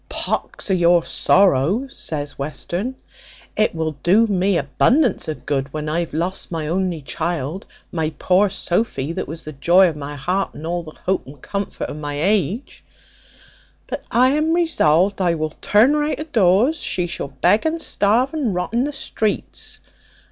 [0.09, 2.95] "Pox o' your sorrow," says Western;
[3.55, 8.09] "it will do me abundance of good when I have lost my only child, my
[8.17, 11.87] poor Sophy, that was the joy of my heart, and all the hope and comfort
[11.87, 12.83] of my age;
[13.85, 17.79] but I am resolved I will turn her out o' doors; she shall beg, and
[17.79, 19.81] starve, and rot in the streets.